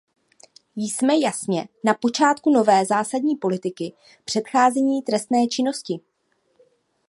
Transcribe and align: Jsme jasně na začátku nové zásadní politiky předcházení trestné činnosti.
Jsme 0.75 1.17
jasně 1.19 1.67
na 1.85 1.95
začátku 2.05 2.49
nové 2.49 2.85
zásadní 2.85 3.35
politiky 3.35 3.93
předcházení 4.25 5.01
trestné 5.01 5.47
činnosti. 5.47 5.99